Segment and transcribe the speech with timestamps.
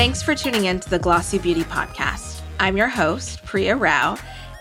[0.00, 2.40] Thanks for tuning in to the Glossy Beauty Podcast.
[2.58, 4.16] I'm your host, Priya Rao,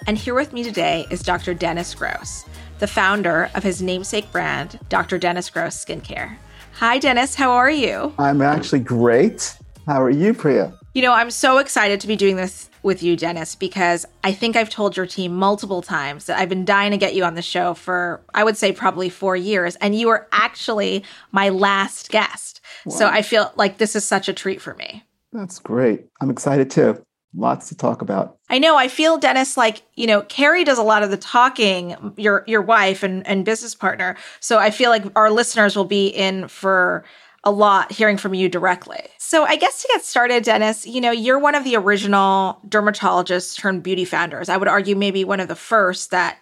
[0.05, 1.54] and here with me today is Dr.
[1.54, 2.43] Dennis Gross,
[2.79, 5.18] the founder of his namesake brand, Dr.
[5.18, 6.36] Dennis Gross Skincare.
[6.73, 7.36] Hi, Dennis.
[7.36, 8.14] How are you?
[8.20, 9.55] I'm actually great.
[9.88, 10.78] How are you, Priya?
[10.93, 14.57] You know, I'm so excited to be doing this with you, Dennis, because I think
[14.57, 17.42] I've told your team multiple times that I've been dying to get you on the
[17.42, 19.78] show for, I would say, probably four years.
[19.78, 22.60] And you are actually my last guest.
[22.86, 22.96] Wow.
[22.97, 25.06] So I feel like this is such a treat for me.
[25.32, 26.06] That's great.
[26.21, 27.04] I'm excited too.
[27.36, 28.38] Lots to talk about.
[28.50, 28.75] I know.
[28.75, 32.61] I feel Dennis like, you know, Carrie does a lot of the talking, your your
[32.61, 34.17] wife and, and business partner.
[34.39, 37.05] So I feel like our listeners will be in for
[37.44, 39.02] a lot hearing from you directly.
[39.17, 43.58] So, I guess to get started, Dennis, you know, you're one of the original dermatologists
[43.58, 44.50] turned beauty founders.
[44.50, 46.38] I would argue maybe one of the first that,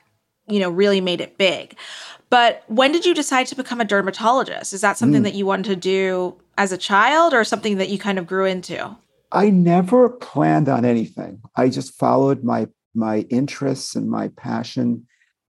[0.48, 1.78] you know, really made it big.
[2.30, 4.74] But when did you decide to become a dermatologist?
[4.74, 5.26] Is that something mm.
[5.26, 8.46] that you wanted to do as a child or something that you kind of grew
[8.46, 8.96] into?
[9.32, 11.42] I never planned on anything.
[11.56, 15.06] I just followed my my interests and my passion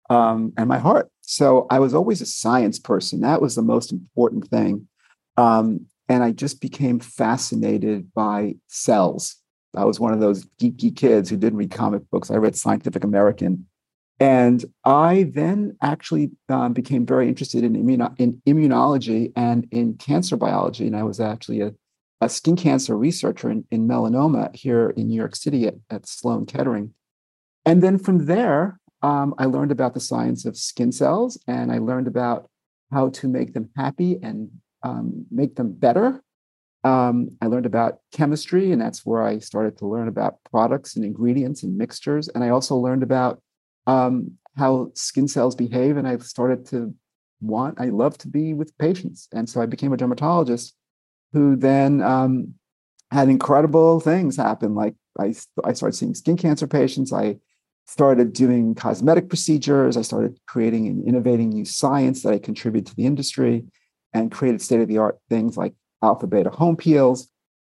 [0.09, 1.09] um, and my heart.
[1.21, 3.21] So I was always a science person.
[3.21, 4.87] That was the most important thing.
[5.37, 9.35] Um, and I just became fascinated by cells.
[9.75, 12.31] I was one of those geeky kids who didn't read comic books.
[12.31, 13.67] I read Scientific American.
[14.19, 20.37] And I then actually um, became very interested in, immuno- in immunology and in cancer
[20.37, 20.87] biology.
[20.87, 21.73] And I was actually a,
[22.21, 26.45] a skin cancer researcher in, in, melanoma here in New York City at, at Sloan
[26.45, 26.93] Kettering.
[27.65, 31.79] And then from there, um, I learned about the science of skin cells and I
[31.79, 32.49] learned about
[32.91, 34.49] how to make them happy and
[34.83, 36.21] um, make them better.
[36.85, 41.03] Um, I learned about chemistry, and that's where I started to learn about products and
[41.03, 42.27] ingredients and mixtures.
[42.27, 43.41] And I also learned about
[43.87, 46.93] um, how skin cells behave, and I started to
[47.41, 49.27] want, I love to be with patients.
[49.31, 50.75] And so I became a dermatologist
[51.33, 52.53] who then um,
[53.11, 54.73] had incredible things happen.
[54.75, 57.11] Like I, I started seeing skin cancer patients.
[57.11, 57.37] I
[57.87, 59.97] started doing cosmetic procedures.
[59.97, 63.65] I started creating and innovating new science that I contribute to the industry
[64.13, 67.29] and created state of the art things like alpha beta home peels.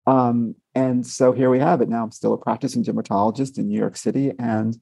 [0.07, 1.89] Um, and so here we have it.
[1.89, 4.75] Now I'm still a practicing dermatologist in New York City, and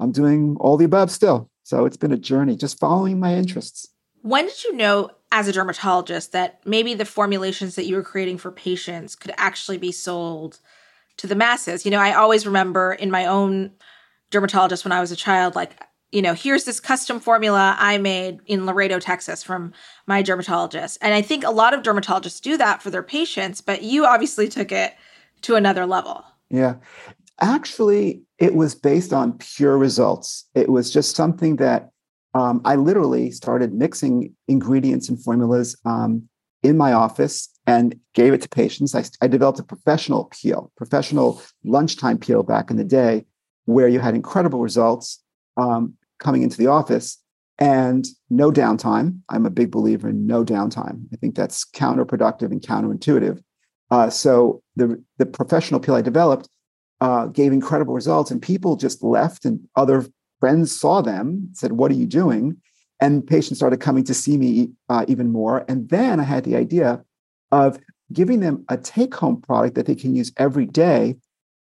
[0.00, 1.48] I'm doing all the above still.
[1.62, 3.88] So it's been a journey, just following my interests.
[4.22, 8.38] When did you know, as a dermatologist, that maybe the formulations that you were creating
[8.38, 10.60] for patients could actually be sold
[11.18, 11.84] to the masses?
[11.84, 13.72] You know, I always remember in my own
[14.30, 15.78] dermatologist when I was a child, like
[16.14, 19.72] you know, here's this custom formula I made in Laredo, Texas from
[20.06, 20.96] my dermatologist.
[21.02, 24.48] And I think a lot of dermatologists do that for their patients, but you obviously
[24.48, 24.94] took it
[25.42, 26.24] to another level.
[26.50, 26.76] Yeah.
[27.40, 30.48] Actually, it was based on pure results.
[30.54, 31.90] It was just something that
[32.34, 36.28] um, I literally started mixing ingredients and formulas um,
[36.62, 38.94] in my office and gave it to patients.
[38.94, 43.24] I, I developed a professional peel, professional lunchtime peel back in the day,
[43.66, 45.22] where you had incredible results.
[45.56, 47.18] Um, coming into the office
[47.58, 49.20] and no downtime.
[49.28, 51.06] I'm a big believer in no downtime.
[51.12, 53.42] I think that's counterproductive and counterintuitive.
[53.90, 56.48] Uh, so the the professional peel I developed
[57.04, 60.06] uh, gave incredible results, and people just left, and other
[60.40, 62.56] friends saw them, said, "What are you doing?"
[62.98, 65.66] And patients started coming to see me uh, even more.
[65.68, 67.04] And then I had the idea
[67.52, 67.78] of
[68.10, 71.16] giving them a take-home product that they can use every day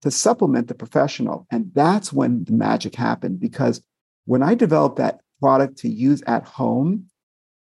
[0.03, 1.47] to supplement the professional.
[1.51, 3.83] And that's when the magic happened because
[4.27, 7.07] when I developed that product to use at home,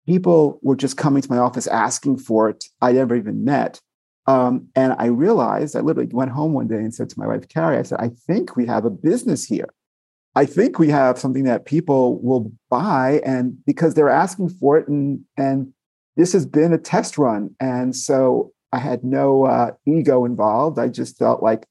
[0.05, 2.65] people were just coming to my office asking for it.
[2.81, 3.81] I never even met.
[4.25, 7.47] Um, and I realized, I literally went home one day and said to my wife,
[7.49, 9.69] Carrie, I said, I think we have a business here.
[10.35, 14.87] I think we have something that people will buy and because they're asking for it.
[14.87, 15.73] And, and
[16.15, 17.53] this has been a test run.
[17.59, 20.79] And so I had no uh, ego involved.
[20.79, 21.67] I just felt like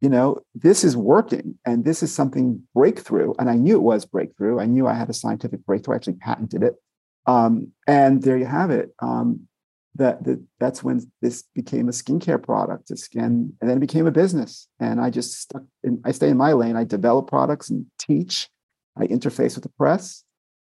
[0.00, 3.34] you know, this is working and this is something breakthrough.
[3.38, 4.58] And I knew it was breakthrough.
[4.58, 5.94] I knew I had a scientific breakthrough.
[5.94, 6.74] I actually patented it.
[7.26, 8.94] Um, and there you have it.
[9.00, 9.46] Um,
[9.96, 14.06] that, that that's when this became a skincare product, a skin, and then it became
[14.06, 14.68] a business.
[14.78, 16.76] And I just stuck in, I stay in my lane.
[16.76, 18.48] I develop products and teach.
[18.96, 20.24] I interface with the press.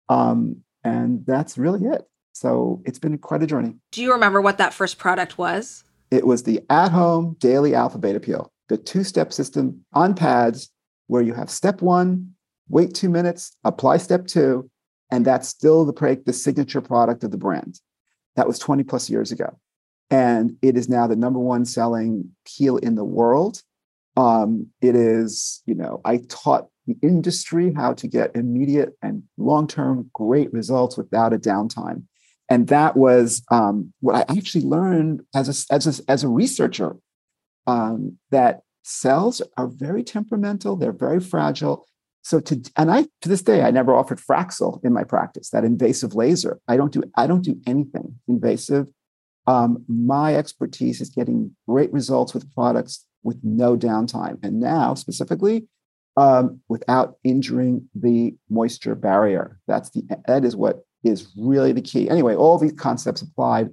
[0.09, 2.03] Um, and that's really it.
[2.33, 3.75] So it's been quite a journey.
[3.91, 5.83] Do you remember what that first product was?
[6.11, 10.69] It was the at home daily alpha beta peel the two step system on pads
[11.07, 12.33] where you have step one,
[12.69, 14.69] wait two minutes, apply step two,
[15.11, 17.79] and that's still the, the signature product of the brand.
[18.35, 19.57] That was 20 plus years ago.
[20.09, 23.61] And it is now the number one selling peel in the world.
[24.15, 29.67] Um, it is, you know, I taught the industry how to get immediate and long
[29.67, 32.03] term great results without a downtime.
[32.49, 36.95] And that was um, what I actually learned as a, as a, as a researcher
[37.65, 41.87] um, that cells are very temperamental, they're very fragile.
[42.23, 45.65] So to and I to this day I never offered Fraxel in my practice, that
[45.65, 46.59] invasive laser.
[46.67, 48.87] I don't do I don't do anything invasive.
[49.45, 55.67] Um, my expertise is getting great results with products with no downtime, and now specifically
[56.15, 59.59] um, without injuring the moisture barrier.
[59.67, 62.09] That's the that is what is really the key.
[62.09, 63.69] Anyway, all these concepts applied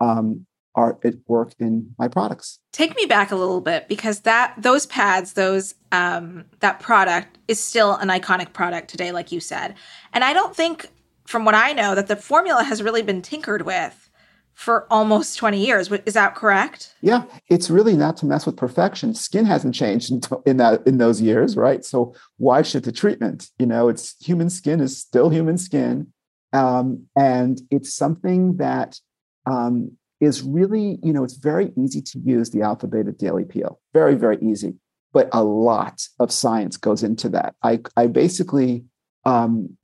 [0.00, 2.58] um, are at work in my products.
[2.72, 7.62] Take me back a little bit because that those pads, those um, that product is
[7.62, 9.74] still an iconic product today, like you said.
[10.12, 10.88] And I don't think,
[11.26, 14.10] from what I know, that the formula has really been tinkered with
[14.54, 15.90] for almost 20 years.
[16.06, 16.94] Is that correct?
[17.00, 19.14] Yeah, it's really not to mess with perfection.
[19.14, 21.84] Skin hasn't changed in, in that in those years, right?
[21.84, 23.50] So why should the treatment?
[23.58, 26.12] You know, it's human skin is still human skin,
[26.52, 29.00] um, and it's something that
[29.46, 33.80] um, is really, you know, it's very easy to use the alpha beta daily peel.
[33.92, 34.74] Very, very easy.
[35.12, 37.54] But a lot of science goes into that.
[37.62, 38.84] I, I basically,
[39.24, 39.76] um,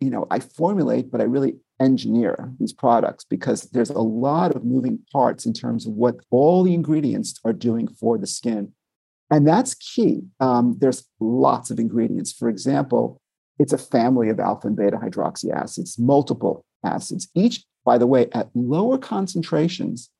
[0.00, 4.64] you know, I formulate, but I really engineer these products because there's a lot of
[4.64, 8.72] moving parts in terms of what all the ingredients are doing for the skin.
[9.30, 10.22] And that's key.
[10.40, 12.32] Um, there's lots of ingredients.
[12.32, 13.20] For example,
[13.58, 18.28] it's a family of alpha and beta hydroxy acids, multiple acids, each by the way,
[18.32, 20.10] at lower concentrations,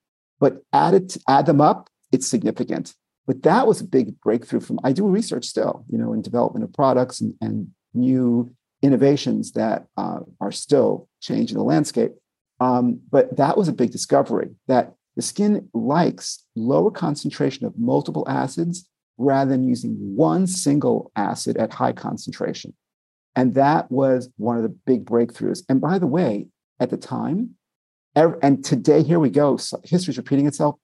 [0.41, 2.94] but add, it, add them up, it's significant.
[3.26, 6.65] But that was a big breakthrough from, I do research still, you know, in development
[6.65, 8.50] of products and, and new
[8.81, 12.12] innovations that uh, are still changing the landscape.
[12.59, 18.25] Um, but that was a big discovery that the skin likes lower concentration of multiple
[18.43, 18.88] acids
[19.19, 22.73] rather than using one single acid at high concentration.
[23.37, 25.64] And that was one of the big breakthroughs.
[25.69, 26.49] And by the way,
[26.81, 27.56] at the time,
[28.43, 29.56] and today, here we go.
[29.56, 30.76] So history's repeating itself.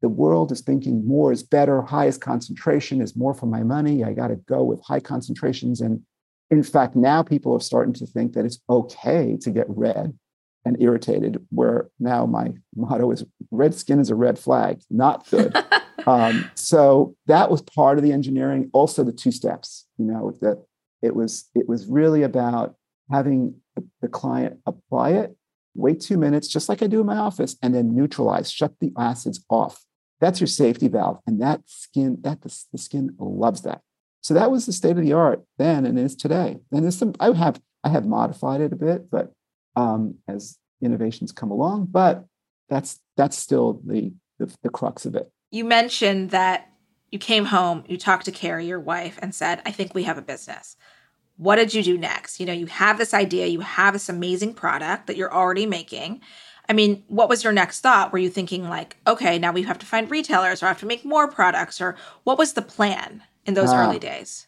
[0.00, 4.02] The world is thinking more is better, highest concentration is more for my money.
[4.02, 5.80] I got to go with high concentrations.
[5.80, 6.02] And
[6.50, 10.18] in fact, now people are starting to think that it's okay to get red
[10.64, 15.56] and irritated, where now my motto is red skin is a red flag, not good.
[16.06, 18.70] um, so that was part of the engineering.
[18.72, 20.64] Also, the two steps, you know, that
[21.00, 22.74] it was it was really about
[23.10, 23.54] having
[24.00, 25.36] the client apply it
[25.74, 28.92] wait two minutes, just like I do in my office, and then neutralize, shut the
[28.98, 29.84] acids off.
[30.20, 31.18] That's your safety valve.
[31.26, 33.80] And that skin, that the, the skin loves that.
[34.20, 36.58] So that was the state of the art then and is today.
[36.70, 39.32] And there's some, I have, I have modified it a bit, but
[39.74, 42.24] um, as innovations come along, but
[42.68, 45.30] that's, that's still the, the, the crux of it.
[45.50, 46.68] You mentioned that
[47.10, 50.18] you came home, you talked to Carrie, your wife, and said, I think we have
[50.18, 50.76] a business
[51.42, 52.38] what did you do next?
[52.38, 56.20] You know, you have this idea, you have this amazing product that you're already making.
[56.68, 58.12] I mean, what was your next thought?
[58.12, 61.04] Were you thinking like, okay, now we have to find retailers or have to make
[61.04, 64.46] more products or what was the plan in those uh, early days?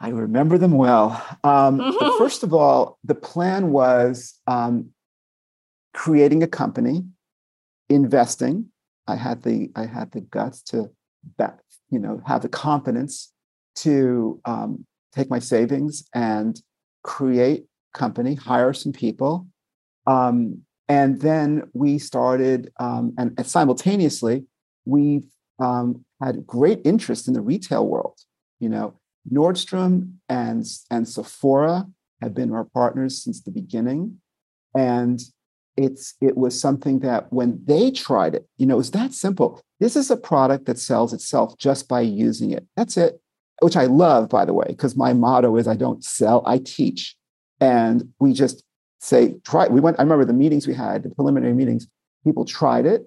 [0.00, 1.10] I remember them well.
[1.44, 2.18] Um, mm-hmm.
[2.18, 4.90] First of all, the plan was um,
[5.92, 7.04] creating a company,
[7.90, 8.66] investing.
[9.06, 10.90] I had the I had the guts to,
[11.36, 13.32] that, you know, have the confidence
[13.76, 16.60] to um, take my savings and
[17.02, 19.46] create company, hire some people.
[20.06, 24.44] Um, and then we started, um, and, and, simultaneously,
[24.86, 25.26] we've
[25.58, 28.18] um, had great interest in the retail world.
[28.58, 28.98] You know,
[29.30, 31.86] Nordstrom and, and Sephora
[32.22, 34.20] have been our partners since the beginning.
[34.74, 35.20] And
[35.76, 39.60] it's it was something that when they tried it, you know, it was that simple.
[39.78, 42.66] This is a product that sells itself just by using it.
[42.76, 43.20] That's it
[43.60, 47.16] which I love, by the way, because my motto is I don't sell, I teach.
[47.60, 48.62] And we just
[49.00, 49.68] say, try.
[49.68, 51.88] We went, I remember the meetings we had, the preliminary meetings,
[52.24, 53.02] people tried it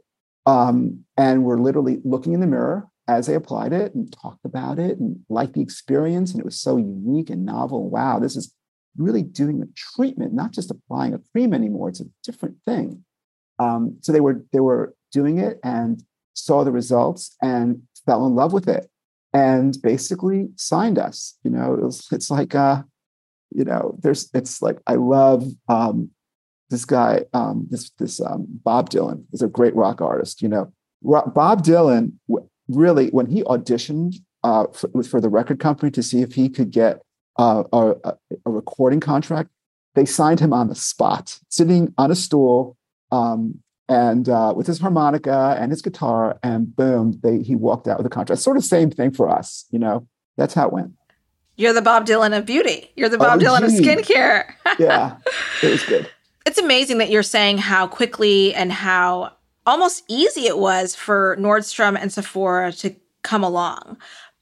[0.45, 4.79] um, and were literally looking in the mirror as they applied it and talked about
[4.79, 6.31] it and liked the experience.
[6.31, 7.89] And it was so unique and novel.
[7.89, 8.53] Wow, this is
[8.97, 11.89] really doing a treatment, not just applying a cream anymore.
[11.89, 13.03] It's a different thing.
[13.59, 16.03] Um, so they were they were doing it and
[16.33, 18.89] saw the results and fell in love with it
[19.33, 21.37] and basically signed us.
[21.43, 22.83] You know, it was, it's like, uh,
[23.51, 26.11] you know, there's, it's like, I love um,
[26.69, 30.41] this guy, um, this, this um, Bob Dylan is a great rock artist.
[30.41, 30.73] You know,
[31.03, 32.13] Bob Dylan
[32.67, 36.71] really, when he auditioned uh, for, for, the record company to see if he could
[36.71, 37.01] get
[37.37, 39.49] uh, a, a, recording contract,
[39.93, 42.75] they signed him on the spot, sitting on a stool
[43.11, 43.61] um,
[43.91, 48.05] and uh, with his harmonica and his guitar, and boom, they, he walked out with
[48.05, 48.41] a contract.
[48.41, 50.07] Sort of same thing for us, you know.
[50.37, 50.93] That's how it went.
[51.57, 52.89] You're the Bob Dylan of beauty.
[52.95, 54.53] You're the Bob oh, Dylan of skincare.
[54.79, 55.17] yeah,
[55.61, 56.09] it was good.
[56.45, 59.33] It's amazing that you're saying how quickly and how
[59.65, 63.97] almost easy it was for Nordstrom and Sephora to come along.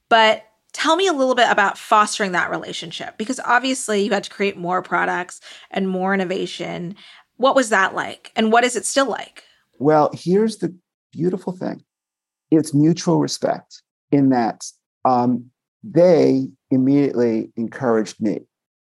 [0.09, 4.29] But tell me a little bit about fostering that relationship because obviously you had to
[4.29, 5.41] create more products
[5.71, 6.95] and more innovation.
[7.39, 8.33] What was that like?
[8.35, 9.45] And what is it still like?
[9.77, 10.75] Well, here's the
[11.13, 11.81] beautiful thing
[12.51, 13.81] it's mutual respect
[14.11, 14.65] in that
[15.05, 15.45] um,
[15.81, 18.41] they immediately encouraged me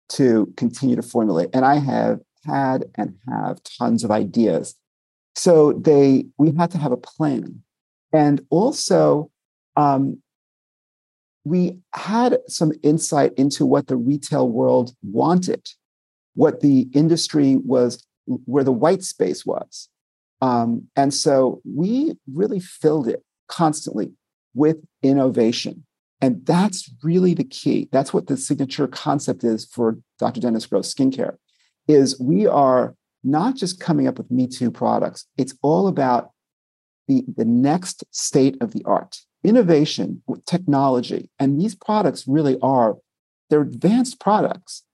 [0.08, 1.50] to continue to formulate.
[1.54, 4.75] And I have had and have tons of ideas.
[5.37, 7.62] So they we had to have a plan.
[8.12, 9.30] And also
[9.76, 10.20] um,
[11.44, 15.64] we had some insight into what the retail world wanted,
[16.34, 19.88] what the industry was, where the white space was.
[20.40, 24.12] Um, and so we really filled it constantly
[24.54, 25.84] with innovation.
[26.20, 27.88] And that's really the key.
[27.90, 30.40] That's what the signature concept is for Dr.
[30.40, 31.36] Dennis Gross Skincare,
[31.88, 35.26] is we are not just coming up with Me Too products.
[35.36, 36.30] It's all about
[37.08, 41.28] the, the next state of the art innovation with technology.
[41.38, 42.96] And these products really are,
[43.50, 44.84] they're advanced products.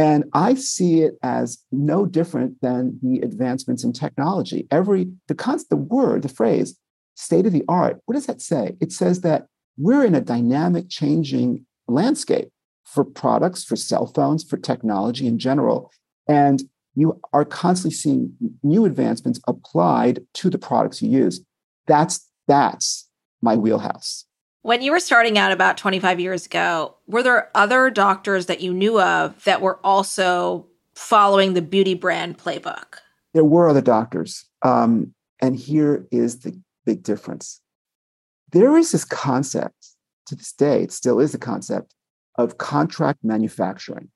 [0.00, 4.66] And I see it as no different than the advancements in technology.
[4.70, 6.78] Every, the concept, the word, the phrase,
[7.16, 8.76] state of the art, what does that say?
[8.80, 12.48] It says that we're in a dynamic, changing landscape
[12.82, 15.90] for products, for cell phones, for technology in general.
[16.26, 16.62] And
[16.94, 21.44] you are constantly seeing new advancements applied to the products you use.
[21.86, 23.06] That's that's
[23.42, 24.24] my wheelhouse.
[24.62, 28.74] When you were starting out about 25 years ago, were there other doctors that you
[28.74, 32.96] knew of that were also following the beauty brand playbook?
[33.32, 34.44] There were other doctors.
[34.62, 37.60] Um, and here is the big difference
[38.52, 39.94] there is this concept
[40.26, 41.94] to this day, it still is a concept
[42.36, 44.08] of contract manufacturing.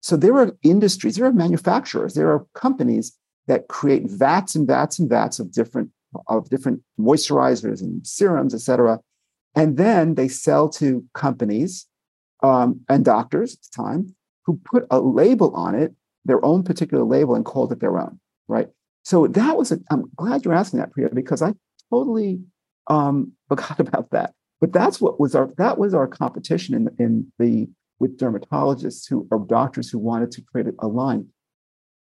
[0.00, 4.98] So there are industries, there are manufacturers, there are companies that create vats and vats
[4.98, 5.90] and vats of different
[6.26, 8.98] of different moisturizers and serums, et cetera.
[9.54, 11.86] And then they sell to companies
[12.42, 14.14] um, and doctors at the time
[14.44, 18.20] who put a label on it, their own particular label, and called it their own,
[18.46, 18.68] right?
[19.02, 21.54] So that was a, I'm glad you're asking that, Priya, because I
[21.90, 22.40] totally
[22.88, 24.34] um, forgot about that.
[24.60, 27.68] But that's what was our that was our competition in in the
[28.00, 31.28] with dermatologists who or doctors who wanted to create a line.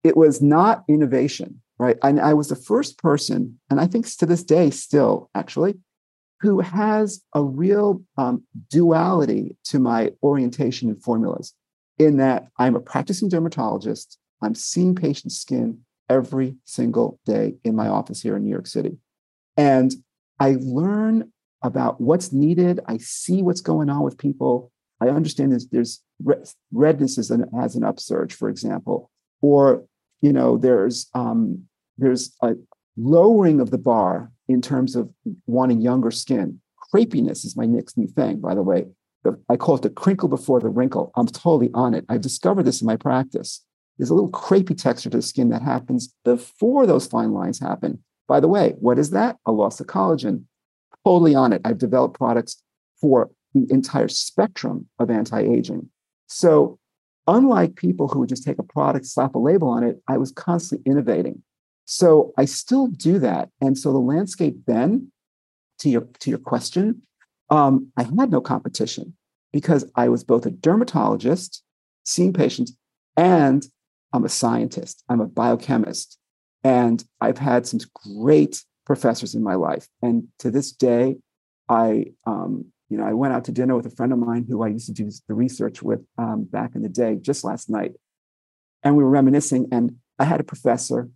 [0.03, 1.97] It was not innovation right?
[2.03, 5.77] And I was the first person, and I think to this day still actually,
[6.41, 11.55] who has a real um, duality to my orientation and formulas
[11.99, 14.19] in that I'm a practicing dermatologist.
[14.43, 18.97] I'm seeing patients' skin every single day in my office here in New York City.
[19.57, 19.93] And
[20.39, 21.31] I learn
[21.63, 22.81] about what's needed.
[22.87, 24.73] I see what's going on with people.
[25.01, 26.03] I understand there's, there's
[26.73, 29.11] redness as an, as an upsurge, for example,
[29.43, 29.85] or
[30.21, 31.65] you know there's um,
[31.99, 32.55] there's a
[33.01, 35.11] lowering of the bar in terms of
[35.47, 36.61] wanting younger skin.
[36.93, 38.87] Crepiness is my next new thing, by the way.
[39.49, 41.13] I call it the crinkle before the wrinkle.
[41.15, 42.05] I'm totally on it.
[42.09, 43.65] I've discovered this in my practice.
[43.99, 48.03] There's a little crepey texture to the skin that happens before those fine lines happen.
[48.29, 49.37] By the way, what is that?
[49.47, 50.45] A loss of collagen.
[51.05, 51.61] Totally on it.
[51.65, 52.63] I've developed products
[53.01, 55.91] for the entire spectrum of anti aging.
[56.29, 56.79] So,
[57.27, 60.31] unlike people who would just take a product, slap a label on it, I was
[60.31, 61.43] constantly innovating.
[61.93, 63.49] So I still do that.
[63.61, 65.11] And so the landscape then,
[65.81, 67.03] to your to your question,
[67.51, 69.17] um, I had no competition
[69.53, 71.65] because I was both a dermatologist,
[72.05, 72.77] seeing patients,
[73.17, 73.67] and
[74.13, 75.03] I'm a scientist.
[75.09, 76.17] I'm a biochemist.
[76.63, 77.81] And I've had some
[78.15, 79.89] great professors in my life.
[80.01, 81.17] And to this day,
[81.69, 84.63] I um, you know, I went out to dinner with a friend of mine who
[84.63, 87.95] I used to do the research with um, back in the day, just last night.
[88.85, 91.09] And we were reminiscing, and I had a professor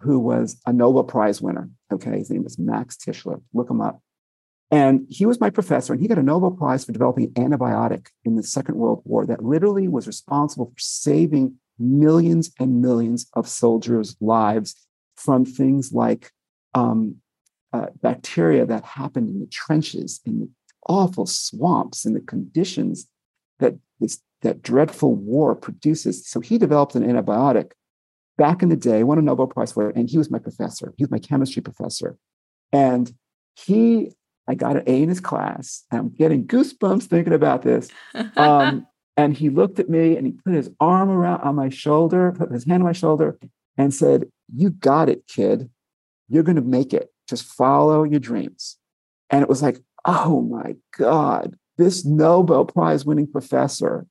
[0.00, 1.70] who was a Nobel Prize winner.
[1.92, 3.40] Okay, his name was Max Tishler.
[3.52, 4.00] Look him up.
[4.70, 8.06] And he was my professor, and he got a Nobel Prize for developing an antibiotic
[8.24, 13.48] in the Second World War that literally was responsible for saving millions and millions of
[13.48, 14.76] soldiers' lives
[15.16, 16.30] from things like
[16.74, 17.16] um,
[17.72, 20.48] uh, bacteria that happened in the trenches, in the
[20.88, 23.08] awful swamps, in the conditions
[23.58, 26.26] that this that dreadful war produces.
[26.26, 27.72] So he developed an antibiotic
[28.40, 30.94] back in the day, won a Nobel Prize for it, and he was my professor.
[30.96, 32.16] He was my chemistry professor.
[32.72, 33.12] And
[33.54, 34.12] he,
[34.48, 35.84] I got an A in his class.
[35.92, 37.90] I'm getting goosebumps thinking about this.
[38.36, 38.86] Um,
[39.18, 42.50] and he looked at me and he put his arm around on my shoulder, put
[42.50, 43.38] his hand on my shoulder,
[43.76, 45.68] and said, You got it, kid.
[46.30, 47.10] You're going to make it.
[47.28, 48.78] Just follow your dreams.
[49.28, 54.06] And it was like, Oh my God, this Nobel Prize winning professor.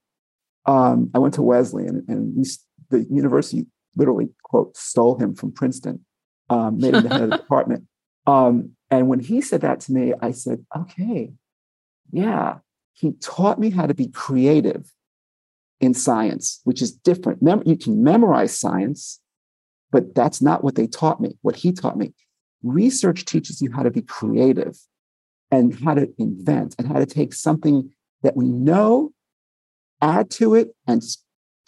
[0.68, 2.44] Um, I went to Wesleyan and we,
[2.92, 3.66] the university
[4.00, 6.06] literally, quote, stole him from Princeton,
[6.50, 7.86] um, made him the head of the department.
[8.26, 11.34] Um, and when he said that to me, I said, okay,
[12.12, 12.60] yeah.
[12.94, 14.92] He taught me how to be creative
[15.80, 17.42] in science, which is different.
[17.42, 19.22] Mem- you can memorize science,
[19.92, 22.14] but that's not what they taught me, what he taught me.
[22.64, 24.78] Research teaches you how to be creative
[25.52, 27.90] and how to invent and how to take something
[28.22, 29.12] that we know,
[30.02, 31.02] add to it, and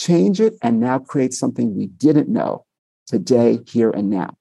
[0.02, 2.66] change it, and now create something we didn't know
[3.06, 4.36] today, here, and now.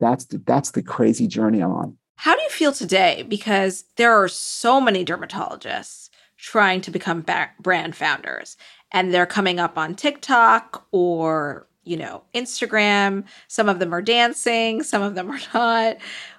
[0.00, 1.96] That's the, that's the crazy journey I'm on.
[2.16, 3.24] How do you feel today?
[3.28, 7.24] Because there are so many dermatologists trying to become
[7.60, 8.56] brand founders,
[8.92, 13.24] and they're coming up on TikTok or you know Instagram.
[13.48, 15.96] Some of them are dancing, some of them are not.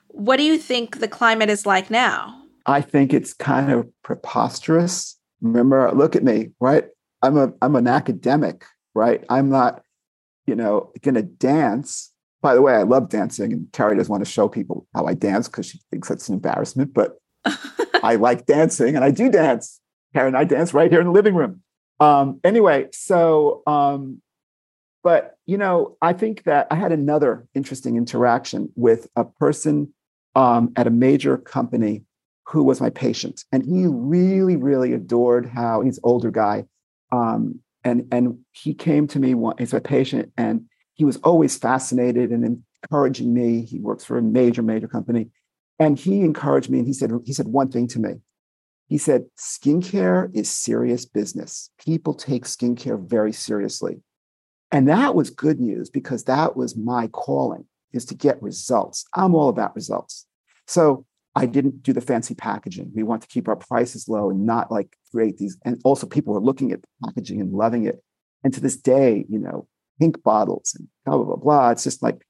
[0.08, 2.36] What do you think the climate is like now?
[2.66, 5.18] I think it's kind of preposterous.
[5.42, 6.86] Remember, look at me, right?
[7.22, 9.24] I'm a I'm an academic, right?
[9.30, 9.84] I'm not,
[10.46, 12.12] you know, going to dance.
[12.42, 15.14] By the way, I love dancing, and Carrie doesn't want to show people how I
[15.14, 16.94] dance because she thinks that's an embarrassment.
[16.94, 17.18] But
[18.04, 19.82] I like dancing, and I do dance.
[20.14, 21.62] Carrie and I dance right here in the living room.
[22.00, 24.22] Um, anyway, so um,
[25.04, 29.94] but you know, I think that I had another interesting interaction with a person
[30.36, 32.04] um, at a major company
[32.46, 36.66] who was my patient, and he really, really adored how he's an older guy,
[37.12, 41.58] um, and and he came to me one, as a patient, and he was always
[41.58, 43.66] fascinated and encouraging me.
[43.66, 45.30] He works for a major, major company,
[45.80, 48.16] and he encouraged me, and he said he said one thing to me.
[48.90, 51.70] He said, skincare is serious business.
[51.78, 54.02] People take skincare very seriously.
[54.72, 59.06] And that was good news because that was my calling is to get results.
[59.16, 60.26] I'm all about results.
[60.66, 61.06] So
[61.40, 62.92] I didn't do the fancy packaging.
[62.94, 65.58] We want to keep our prices low and not like create these.
[65.64, 68.04] And also people were looking at packaging and loving it.
[68.44, 69.68] And to this day, you know,
[70.00, 71.70] pink bottles and blah, blah, blah, blah.
[71.70, 72.26] It's just like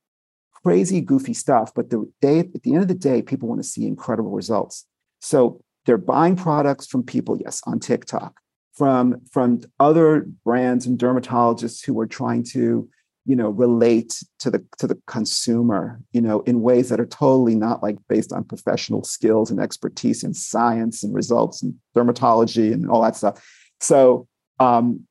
[0.63, 1.73] crazy, goofy stuff.
[1.73, 4.85] But the day, at the end of the day, people want to see incredible results.
[5.21, 8.39] So they're buying products from people, yes, on TikTok,
[8.73, 12.87] from from other brands and dermatologists who are trying to,
[13.25, 17.55] you know, relate to the to the consumer, you know, in ways that are totally
[17.55, 22.89] not like based on professional skills and expertise in science and results and dermatology and
[22.89, 23.45] all that stuff.
[23.81, 24.27] So
[24.59, 25.05] um,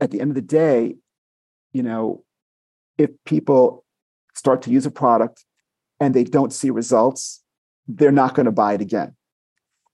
[0.00, 0.96] at the end of the day,
[1.72, 2.24] you know,
[2.98, 3.84] if people
[4.34, 5.44] start to use a product
[6.00, 7.42] and they don't see results,
[7.86, 9.14] they're not going to buy it again.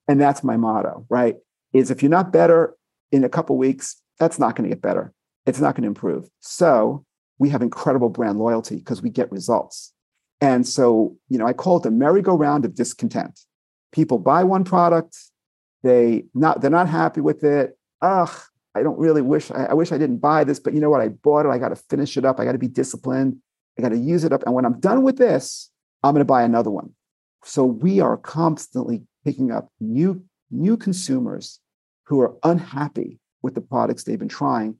[0.08, 1.36] And that's my motto, right?
[1.72, 2.74] Is if you're not better
[3.12, 5.12] in a couple weeks, that's not going to get better.
[5.46, 6.28] It's not going to improve.
[6.40, 7.04] So
[7.38, 9.92] we have incredible brand loyalty because we get results.
[10.40, 13.40] And so, you know, I call it the merry-go-round of discontent.
[13.92, 15.16] People buy one product,
[15.82, 17.78] they not they're not happy with it.
[18.02, 18.30] Ugh,
[18.74, 21.00] I don't really wish I, I wish I didn't buy this, but you know what?
[21.00, 21.50] I bought it.
[21.50, 22.38] I got to finish it up.
[22.38, 23.38] I got to be disciplined.
[23.78, 24.42] I got to use it up.
[24.44, 25.70] And when I'm done with this,
[26.02, 26.94] I'm going to buy another one.
[27.44, 31.60] So we are constantly picking up new new consumers
[32.04, 34.76] who are unhappy with the products they've been trying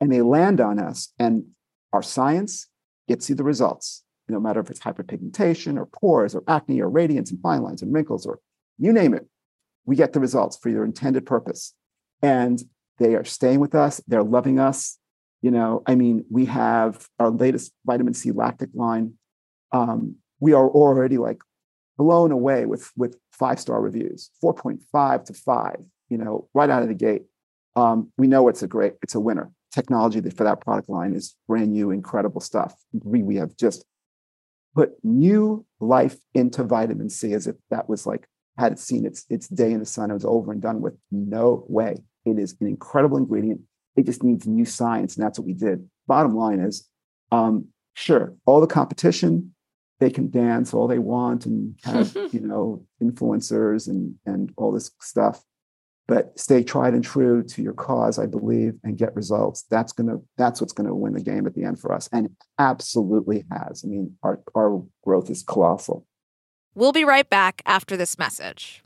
[0.00, 1.44] and they land on us and
[1.92, 2.68] our science
[3.08, 7.30] gets you the results no matter if it's hyperpigmentation or pores or acne or radiance
[7.30, 8.38] and fine lines and wrinkles or
[8.78, 9.26] you name it.
[9.84, 11.74] We get the results for your intended purpose.
[12.22, 12.62] And
[12.98, 14.00] they are staying with us.
[14.06, 14.96] They're loving us.
[15.42, 19.14] You know i mean we have our latest vitamin c lactic line.
[19.72, 21.40] Um, we are already like
[21.96, 25.76] blown away with with five star reviews 4.5 to 5
[26.10, 27.22] you know right out of the gate.
[27.74, 31.36] Um, we know it's a great it's a winner technology for that product line is
[31.46, 32.74] brand new incredible stuff.
[32.92, 33.84] We, we have just
[34.74, 39.24] put new life into vitamin c as if that was like had it seen its
[39.28, 40.94] its day in the sun it was over and done with.
[41.10, 41.96] No way.
[42.24, 43.62] It is an incredible ingredient.
[43.96, 45.88] It just needs new science and that's what we did.
[46.06, 46.88] Bottom line is
[47.32, 49.54] um, sure all the competition
[49.98, 54.90] they can dance all they want and have you know influencers and and all this
[55.00, 55.42] stuff
[56.10, 59.64] but stay tried and true to your cause i believe and get results.
[59.70, 63.44] That's gonna that's what's gonna win the game at the end for us and absolutely
[63.50, 63.82] has.
[63.84, 66.06] I mean our our growth is colossal.
[66.74, 68.82] We'll be right back after this message.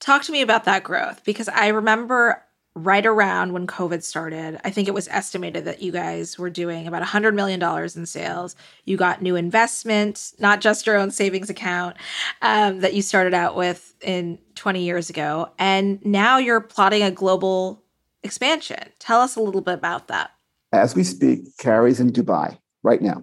[0.00, 2.42] Talk to me about that growth because i remember
[2.74, 6.86] right around when COVID started, I think it was estimated that you guys were doing
[6.86, 8.56] about $100 million in sales.
[8.84, 11.96] You got new investment, not just your own savings account
[12.42, 15.50] um, that you started out with in 20 years ago.
[15.58, 17.82] And now you're plotting a global
[18.24, 18.80] expansion.
[18.98, 20.32] Tell us a little bit about that.
[20.72, 23.22] As we speak, Carrie's in Dubai right now.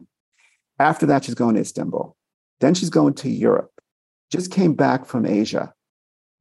[0.79, 2.15] After that, she's going to Istanbul.
[2.61, 3.71] Then she's going to Europe.
[4.31, 5.73] Just came back from Asia.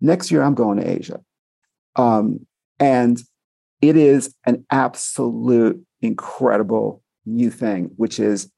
[0.01, 1.21] Next year, I'm going to Asia.
[1.97, 2.47] Um,
[2.81, 3.23] and
[3.81, 8.51] it is an absolute incredible new thing, which is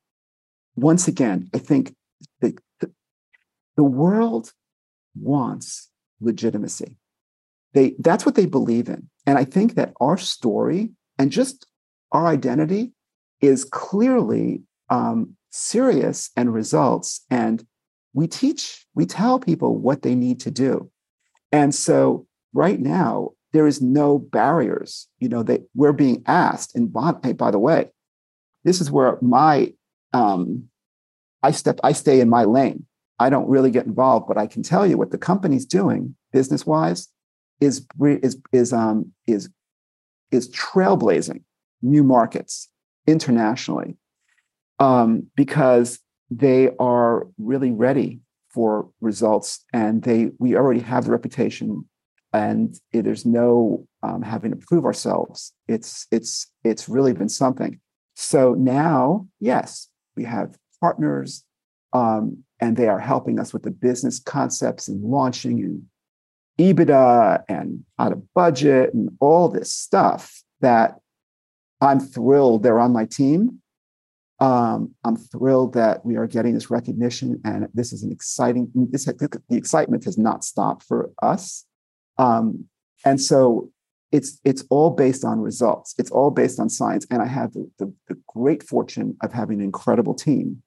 [0.77, 1.95] once again, I think
[2.41, 2.91] the, the,
[3.77, 4.53] the world
[5.15, 6.97] wants legitimacy.
[7.75, 9.11] They, that's what they believe in.
[9.27, 11.67] And I think that our story and just
[12.13, 12.93] our identity
[13.41, 17.25] is clearly um, serious and results.
[17.31, 17.65] And
[18.15, 20.91] we teach, we tell people what they need to do.
[21.51, 25.09] And so right now, there is no barriers.
[25.19, 26.75] You know, that we're being asked.
[26.75, 27.91] And by, hey, by the way,
[28.65, 29.73] this is where my
[30.13, 30.69] um,
[31.43, 32.87] I step, I stay in my lane.
[33.19, 36.67] I don't really get involved, but I can tell you what the company's doing business
[36.67, 37.09] wise
[37.61, 39.49] is is is um is
[40.33, 41.43] is trailblazing
[41.83, 42.69] new markets
[43.07, 43.97] internationally
[44.79, 51.85] um, because they are really ready for results and they we already have the reputation
[52.33, 55.53] and there's no um, having to prove ourselves.
[55.69, 57.81] It's it's it's really been something.
[58.15, 61.45] So now yes we have partners
[61.93, 65.83] um, and they are helping us with the business concepts and launching and
[66.59, 70.97] ebitda and out of budget and all this stuff that
[71.81, 73.63] i'm thrilled they're on my team.
[74.43, 78.73] Um, I'm thrilled that we are getting this recognition, and this is an exciting.
[78.75, 81.65] This the excitement has not stopped for us,
[82.23, 82.67] um,
[83.05, 83.71] and so
[84.13, 85.95] it's it's all based on results.
[85.99, 89.59] It's all based on science, and I have the, the, the great fortune of having
[89.59, 90.63] an incredible team,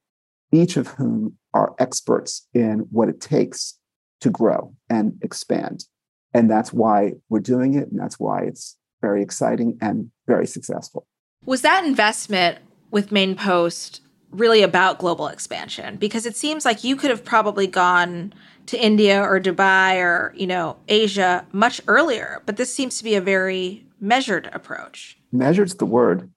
[0.51, 3.77] each of whom are experts in what it takes
[4.21, 5.85] to grow and expand,
[6.33, 11.05] and that's why we're doing it, and that's why it's very exciting and very successful.
[11.45, 12.57] Was that investment
[12.91, 14.01] with Main Post
[14.37, 18.33] really about global expansion because it seems like you could have probably gone
[18.67, 23.15] to India or Dubai or, you know, Asia much earlier, but this seems to be
[23.15, 25.17] a very measured approach.
[25.31, 26.31] Measured's the word.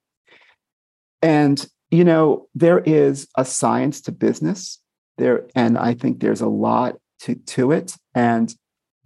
[1.22, 4.80] And, you know, there is a science to business
[5.16, 7.96] there, and I think there's a lot to, to it.
[8.14, 8.54] And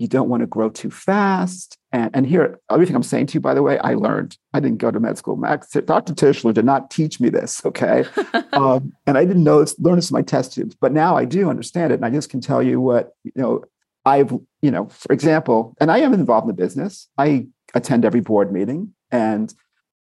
[0.02, 1.78] you don't want to grow too fast.
[1.92, 4.36] And, and here, everything I'm saying to you, by the way, I learned.
[4.52, 5.36] I didn't go to med school.
[5.36, 6.12] Max, Dr.
[6.12, 8.04] Tishler did not teach me this, okay?
[8.52, 11.24] um, and I didn't know this, learn this in my test tubes, but now I
[11.24, 11.96] do understand it.
[11.96, 13.62] And I just can tell you what, you know,
[14.04, 17.08] I've, you know, for example, and I am involved in the business.
[17.16, 19.54] I attend every board meeting and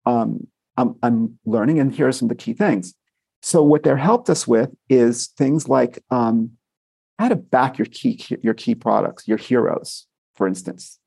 [0.08, 1.80] um, I'm, I'm learning.
[1.80, 2.96] And here are some of the key things.
[3.44, 6.54] So what they're helped us with is things like um,
[7.22, 10.98] how to back your key your key products, your heroes, for instance.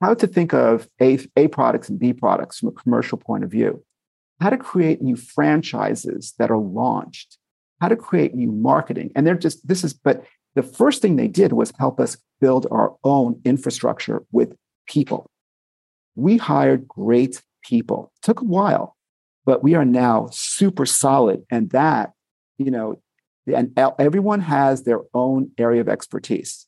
[0.00, 3.50] How to think of A, A products and B products from a commercial point of
[3.50, 3.84] view.
[4.40, 7.38] How to create new franchises that are launched.
[7.80, 9.10] How to create new marketing.
[9.16, 10.24] And they're just, this is, but
[10.54, 14.54] the first thing they did was help us build our own infrastructure with
[14.86, 15.28] people.
[16.14, 18.12] We hired great people.
[18.22, 18.96] Took a while,
[19.44, 21.44] but we are now super solid.
[21.50, 22.12] And that,
[22.56, 23.00] you know,
[23.54, 26.66] and everyone has their own area of expertise.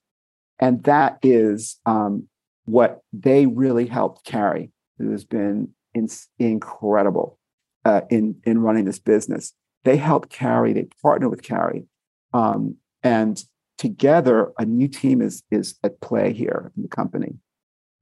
[0.61, 2.29] And that is um,
[2.65, 4.71] what they really helped Carrie.
[4.99, 7.39] Who has been in, incredible
[7.85, 9.53] uh, in, in running this business.
[9.85, 11.87] They helped Carrie they partner with carrie
[12.35, 13.43] um, and
[13.79, 17.37] together a new team is, is at play here in the company.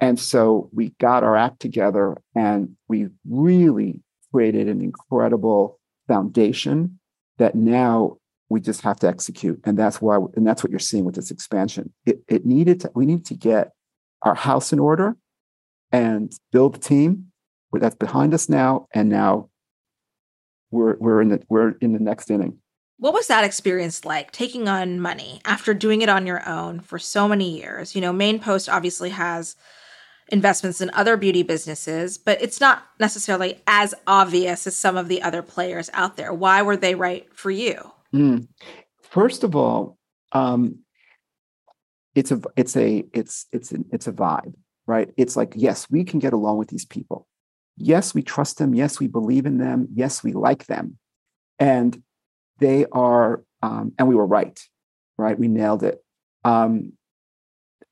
[0.00, 6.98] And so we got our act together and we really created an incredible foundation
[7.38, 8.16] that now
[8.48, 9.60] we just have to execute.
[9.64, 11.92] And that's why and that's what you're seeing with this expansion.
[12.04, 13.72] It, it needed to we need to get
[14.22, 15.16] our house in order
[15.92, 17.32] and build the team
[17.80, 18.86] that's behind us now.
[18.92, 19.50] And now
[20.70, 22.58] we're we're in the we're in the next inning.
[22.98, 26.98] What was that experience like taking on money after doing it on your own for
[26.98, 27.94] so many years?
[27.94, 29.56] You know main post obviously has
[30.28, 35.22] investments in other beauty businesses but it's not necessarily as obvious as some of the
[35.22, 36.32] other players out there.
[36.32, 38.48] Why were they right for you Mm.
[39.02, 39.98] First of all,
[40.32, 40.78] um,
[42.14, 44.54] it's a it's a it's it's a, it's a vibe,
[44.86, 45.10] right?
[45.16, 47.26] It's like yes, we can get along with these people.
[47.76, 48.74] Yes, we trust them.
[48.74, 49.88] Yes, we believe in them.
[49.92, 50.98] Yes, we like them,
[51.58, 52.02] and
[52.58, 53.44] they are.
[53.62, 54.58] Um, and we were right,
[55.18, 55.38] right?
[55.38, 56.02] We nailed it.
[56.44, 56.92] Um,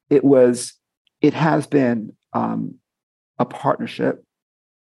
[0.08, 0.74] it was.
[1.20, 2.76] It has been um,
[3.38, 4.24] a partnership,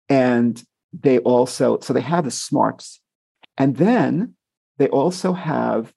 [0.08, 0.62] and
[0.94, 3.02] they also so they have the smarts,
[3.58, 4.36] and then
[4.78, 5.94] they also have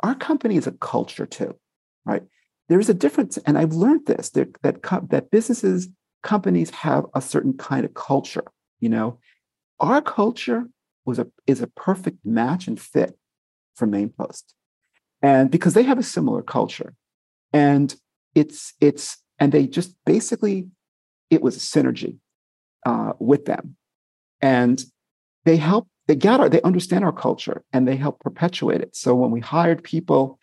[0.00, 1.56] our company is a culture too,
[2.04, 2.22] right?
[2.68, 5.88] There's a difference, and I've learned this that that, that businesses,
[6.22, 8.44] companies have a certain kind of culture.
[8.80, 9.18] You know,
[9.80, 10.64] our culture
[11.04, 13.18] was a is a perfect match and fit
[13.74, 14.54] for Mainpost,
[15.22, 16.94] and because they have a similar culture,
[17.52, 17.94] and
[18.34, 20.68] it's it's and they just basically
[21.30, 22.18] it was a synergy
[22.86, 23.76] uh, with them,
[24.40, 24.84] and
[25.44, 28.94] they help they get our, they understand our culture and they help perpetuate it.
[28.94, 30.38] So when we hired people,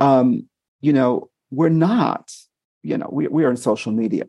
[0.00, 0.48] um,
[0.80, 2.32] you know, we're not,
[2.82, 4.24] you know, we, we are in social media,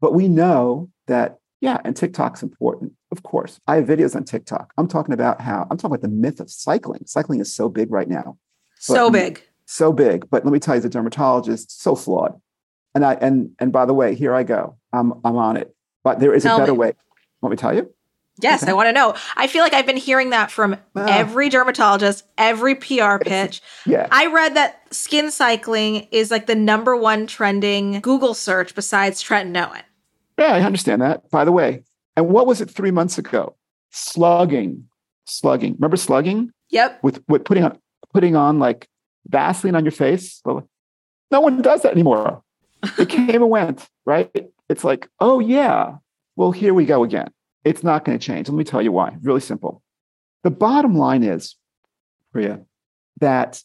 [0.00, 2.92] but we know that, yeah, and TikTok's important.
[3.10, 4.72] Of course, I have videos on TikTok.
[4.76, 7.04] I'm talking about how I'm talking about the myth of cycling.
[7.06, 8.36] Cycling is so big right now.
[8.78, 9.42] So big.
[9.64, 10.28] So big.
[10.28, 12.38] But let me tell you, a dermatologist, so flawed.
[12.94, 14.76] And I and and by the way, here I go.
[14.92, 15.74] I'm I'm on it.
[16.02, 16.78] But there is Tell a better me.
[16.78, 16.92] way.
[17.40, 17.93] Let me tell you?
[18.40, 18.72] Yes, Okay.
[18.72, 19.14] I want to know.
[19.36, 21.06] I feel like I've been hearing that from Ah.
[21.08, 23.62] every dermatologist, every PR pitch.
[23.86, 24.08] Yeah.
[24.10, 29.82] I read that skin cycling is like the number one trending Google search besides tretinoin.
[30.38, 31.30] Yeah, I understand that.
[31.30, 31.84] By the way,
[32.16, 33.54] and what was it three months ago?
[33.92, 34.88] Slugging,
[35.26, 35.74] slugging.
[35.74, 37.02] Remember slugging Yep.
[37.04, 37.78] with with putting on
[38.12, 38.88] putting on like
[39.28, 40.42] Vaseline on your face?
[40.44, 42.42] No one does that anymore.
[42.98, 44.30] It came and went, right?
[44.68, 45.96] It's like, oh yeah.
[46.36, 47.28] Well, here we go again.
[47.64, 48.48] It's not going to change.
[48.48, 49.16] Let me tell you why.
[49.22, 49.82] Really simple.
[50.42, 51.56] The bottom line is,
[52.32, 52.60] Priya,
[53.20, 53.62] that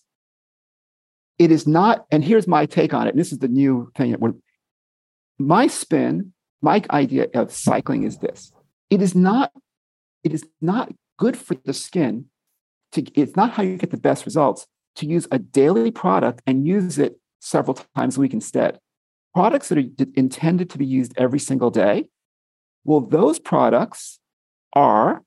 [1.38, 2.06] it is not.
[2.12, 3.12] And here's my take on it.
[3.12, 4.12] And this is the new thing.
[4.12, 4.42] that When
[5.38, 8.52] my spin, my idea of cycling is this:
[8.90, 9.52] it is not.
[10.24, 12.26] It is not good for the skin.
[12.94, 16.66] To it's not how you get the best results to use a daily product and
[16.66, 18.80] use it several times a week instead.
[19.34, 22.10] Products that are intended to be used every single day,
[22.84, 24.20] well, those products
[24.74, 25.22] are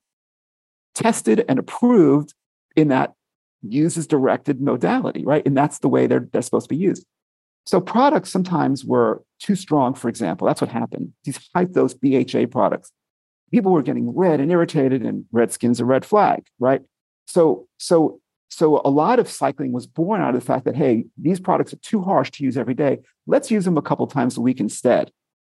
[0.95, 2.33] tested and approved
[2.75, 3.13] in that
[3.61, 5.45] uses directed modality, right?
[5.45, 7.05] And that's the way they're, they're supposed to be used.
[7.65, 10.47] So products sometimes were too strong, for example.
[10.47, 11.13] That's what happened.
[11.23, 12.91] These hype those BHA products.
[13.51, 16.81] People were getting red and irritated, and red skin's a red flag, right?
[17.27, 21.05] So, so, so a lot of cycling was born out of the fact that hey,
[21.17, 22.99] these products are too harsh to use every day.
[23.27, 25.11] Let's use them a couple times a week instead.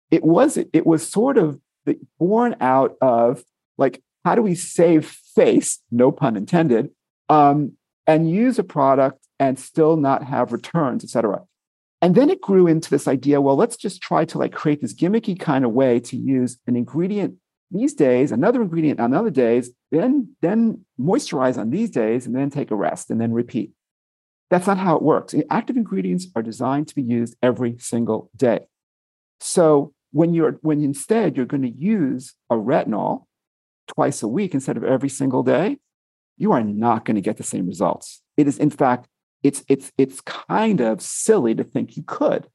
[0.10, 3.44] It was it was sort of the, born out of
[3.80, 6.90] like how do we save face, no pun intended,
[7.30, 7.74] um,
[8.06, 11.42] and use a product and still not have returns, et cetera.
[12.02, 14.94] And then it grew into this idea well, let's just try to like create this
[14.94, 17.36] gimmicky kind of way to use an ingredient
[17.72, 22.50] these days, another ingredient on other days, then, then moisturize on these days, and then
[22.50, 23.72] take a rest and then repeat.
[24.50, 25.36] That's not how it works.
[25.50, 28.68] Active ingredients are designed to be used every single day.
[29.40, 33.26] So when you're when instead you're going to use a retinol
[33.88, 35.78] twice a week instead of every single day,
[36.38, 38.24] you are not going to get the same results.
[38.36, 39.08] It is, in fact,
[39.44, 42.48] it's it's it's kind of silly to think you could.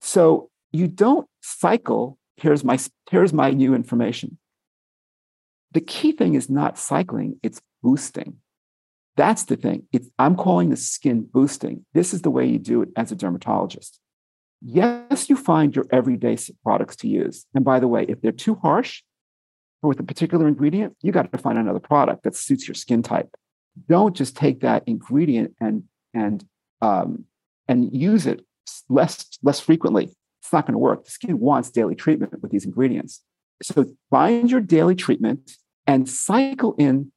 [0.00, 2.18] So you don't cycle.
[2.38, 2.78] Here's my
[3.10, 4.38] here's my new information.
[5.72, 8.36] The key thing is not cycling; it's boosting.
[9.16, 9.86] That's the thing.
[9.92, 11.84] It's, I'm calling the skin boosting.
[11.92, 14.00] This is the way you do it as a dermatologist.
[14.66, 17.44] Yes, you find your everyday products to use.
[17.54, 19.02] And by the way, if they're too harsh,
[19.82, 23.02] or with a particular ingredient, you got to find another product that suits your skin
[23.02, 23.28] type.
[23.88, 26.44] Don't just take that ingredient and and
[26.80, 27.26] um,
[27.68, 28.44] and use it
[28.88, 30.04] less less frequently.
[30.04, 31.04] It's not going to work.
[31.04, 33.22] The skin wants daily treatment with these ingredients.
[33.62, 35.52] So find your daily treatment
[35.86, 37.12] and cycle in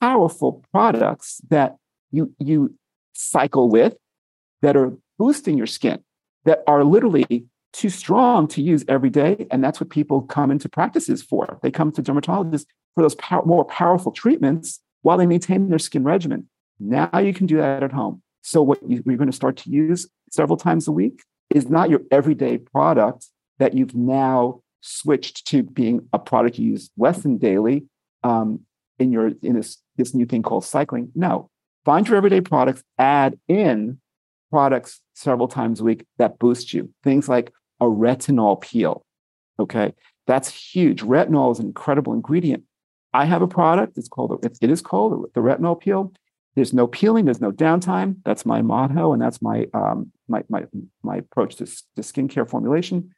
[0.00, 1.76] powerful products that
[2.12, 2.76] you you
[3.14, 3.96] cycle with
[4.60, 6.02] that are boosting your skin,
[6.44, 9.46] that are literally too strong to use every day.
[9.50, 11.58] And that's what people come into practices for.
[11.62, 16.04] They come to dermatologists for those pow- more powerful treatments while they maintain their skin
[16.04, 16.48] regimen.
[16.78, 18.22] Now you can do that at home.
[18.42, 21.90] So, what you, you're going to start to use several times a week is not
[21.90, 23.26] your everyday product
[23.58, 27.84] that you've now switched to being a product you use less than daily
[28.24, 28.60] um,
[28.98, 31.12] in your in this this new thing called cycling.
[31.14, 31.50] No,
[31.84, 34.00] find your everyday products, add in
[34.52, 36.90] products several times a week that boost you.
[37.02, 39.04] Things like a retinol peel.
[39.58, 39.94] Okay,
[40.26, 41.02] that's huge.
[41.02, 42.64] Retinol is an incredible ingredient.
[43.14, 43.96] I have a product.
[43.96, 46.12] It's called it is called the retinol peel.
[46.54, 47.24] There's no peeling.
[47.24, 48.16] There's no downtime.
[48.26, 50.64] That's my motto, and that's my um, my my
[51.02, 53.14] my approach to, to skincare formulation.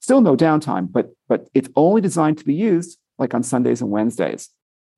[0.00, 3.90] Still no downtime, but but it's only designed to be used like on Sundays and
[3.90, 4.50] Wednesdays.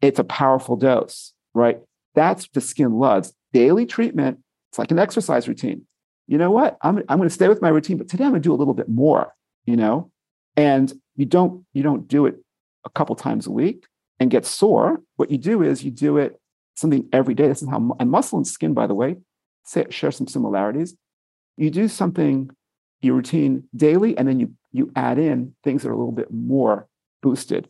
[0.03, 1.81] It's a powerful dose, right?
[2.15, 3.33] That's the skin loves.
[3.53, 4.39] Daily treatment.
[4.73, 5.87] It's like an exercise routine
[6.27, 6.79] you know what?
[6.83, 8.57] I'm, I'm going to stay with my routine, but today I'm going to do a
[8.57, 9.35] little bit more,
[9.67, 10.11] you know?
[10.57, 12.37] And you don't, you don't do it
[12.85, 13.87] a couple times a week
[14.21, 15.03] and get sore.
[15.17, 16.41] What you do is you do it
[16.75, 17.49] something every day.
[17.49, 19.17] This is how, and muscle and skin, by the way,
[19.65, 20.97] say, share some similarities.
[21.57, 22.51] You do something,
[23.01, 26.33] your routine daily, and then you, you add in things that are a little bit
[26.33, 26.89] more
[27.23, 27.69] boosted.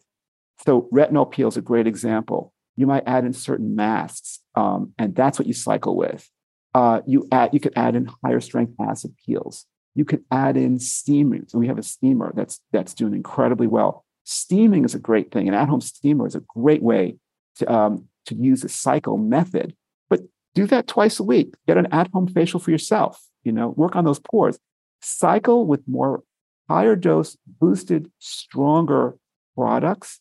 [0.65, 2.53] So retinol peel is a great example.
[2.77, 6.31] You might add in certain masks, um, and that's what you cycle with
[6.75, 9.67] uh, you add you could add in higher strength acid peels.
[9.95, 11.45] You could add in steaming.
[11.49, 14.05] So we have a steamer that's that's doing incredibly well.
[14.25, 15.49] Steaming is a great thing.
[15.49, 17.17] An at-home steamer is a great way
[17.57, 19.75] to um, to use a cycle method,
[20.09, 20.21] but
[20.55, 21.55] do that twice a week.
[21.67, 23.21] Get an at-home facial for yourself.
[23.45, 24.59] You know, work on those pores.
[25.03, 26.23] Cycle with more
[26.69, 29.17] higher dose, boosted, stronger
[29.57, 30.21] products.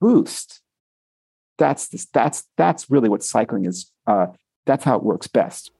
[0.00, 0.62] Boost.
[1.58, 3.92] That's this, that's that's really what cycling is.
[4.06, 4.28] Uh,
[4.64, 5.70] that's how it works best.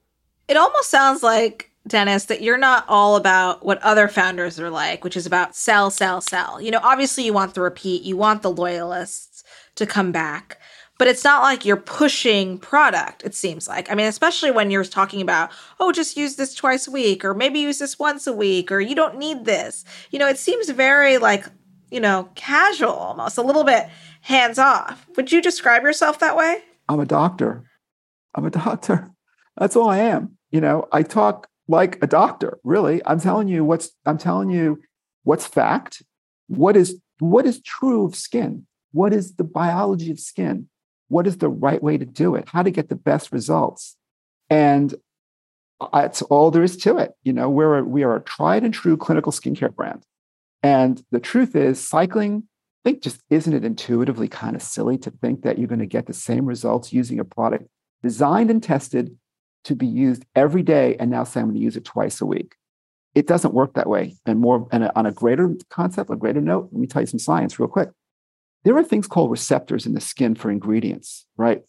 [0.47, 5.03] It almost sounds like Dennis, that you're not all about what other founders are like,
[5.03, 6.61] which is about sell, sell, sell.
[6.61, 9.43] You know, obviously you want the repeat, you want the loyalists
[9.75, 10.59] to come back,
[10.97, 13.91] but it's not like you're pushing product, it seems like.
[13.91, 17.33] I mean, especially when you're talking about, oh, just use this twice a week, or
[17.33, 19.83] maybe use this once a week, or you don't need this.
[20.11, 21.45] You know, it seems very like,
[21.91, 23.89] you know, casual almost, a little bit
[24.21, 25.05] hands off.
[25.17, 26.63] Would you describe yourself that way?
[26.87, 27.65] I'm a doctor.
[28.35, 29.12] I'm a doctor.
[29.57, 30.37] That's all I am.
[30.51, 33.01] You know, I talk like a doctor, really.
[33.05, 34.81] I'm telling you what's I'm telling you
[35.23, 36.03] what's fact,
[36.47, 40.69] what is what is true of skin, what is the biology of skin,
[41.07, 43.95] what is the right way to do it, how to get the best results.
[44.49, 44.93] And
[45.91, 47.13] that's all there is to it.
[47.23, 50.05] You know, we're a, we are a tried and true clinical skincare brand.
[50.61, 52.43] And the truth is, cycling,
[52.85, 55.85] I think just isn't it intuitively kind of silly to think that you're going to
[55.85, 57.67] get the same results using a product
[58.01, 59.17] designed and tested
[59.65, 62.25] to be used every day and now say I'm going to use it twice a
[62.25, 62.55] week.
[63.15, 64.15] It doesn't work that way.
[64.25, 67.19] And more and on a greater concept, a greater note, let me tell you some
[67.19, 67.89] science real quick.
[68.63, 71.63] There are things called receptors in the skin for ingredients, right?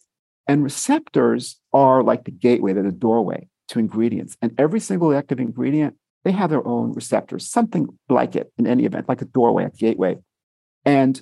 [0.47, 4.37] And receptors are like the gateway, they're the doorway to ingredients.
[4.41, 8.85] And every single active ingredient, they have their own receptors, something like it in any
[8.85, 10.17] event, like a doorway, a gateway.
[10.83, 11.21] And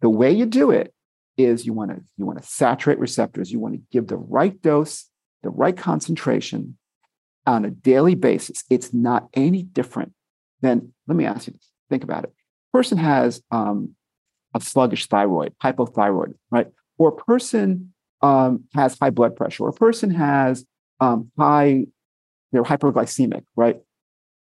[0.00, 0.92] the way you do it
[1.36, 4.60] is you want to you want to saturate receptors, you want to give the right
[4.62, 5.09] dose
[5.42, 6.76] the right concentration
[7.46, 10.12] on a daily basis, it's not any different
[10.60, 12.32] than, let me ask you this, think about it.
[12.72, 13.94] Person has um,
[14.54, 16.68] a sluggish thyroid, hypothyroid, right?
[16.98, 20.64] Or a person um, has high blood pressure, or a person has
[21.00, 21.86] um, high,
[22.52, 23.80] they're hyperglycemic, right?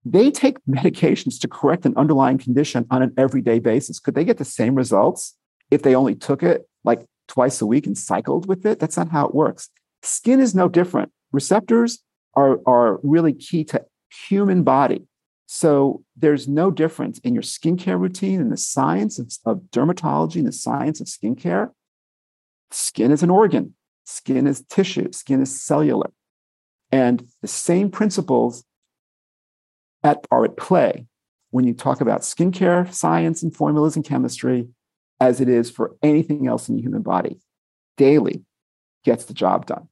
[0.06, 4.00] They take medications to correct an underlying condition on an everyday basis.
[4.00, 5.36] Could they get the same results
[5.70, 8.80] if they only took it like twice a week and cycled with it?
[8.80, 9.70] That's not how it works.
[10.06, 11.12] Skin is no different.
[11.32, 12.00] Receptors
[12.36, 13.84] are, are really key to
[14.30, 15.08] human body.
[15.48, 20.48] So there's no difference in your skincare routine and the science of, of dermatology and
[20.48, 21.72] the science of skincare.
[22.72, 26.12] Skin is an organ, skin is tissue, skin is cellular.
[26.92, 28.64] And the same principles
[30.04, 31.08] at, are at play
[31.50, 34.68] when you talk about skincare, science, and formulas and chemistry
[35.20, 37.40] as it is for anything else in the human body.
[37.98, 38.44] Daily
[39.04, 39.88] gets the job done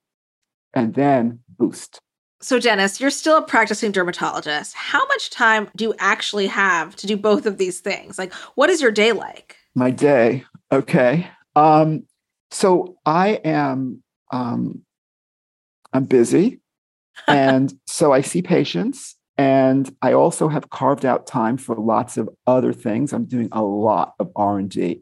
[0.73, 1.99] and then boost.
[2.41, 4.75] So, Dennis, you're still a practicing dermatologist.
[4.75, 8.17] How much time do you actually have to do both of these things?
[8.17, 9.57] Like, what is your day like?
[9.75, 10.43] My day.
[10.71, 11.27] Okay.
[11.55, 12.03] Um,
[12.51, 14.83] so I am um,
[15.93, 16.59] I'm busy.
[17.27, 22.29] and so I see patients and I also have carved out time for lots of
[22.47, 23.13] other things.
[23.13, 25.01] I'm doing a lot of R&D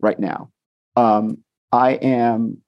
[0.00, 0.50] right now.
[0.96, 2.62] Um, I am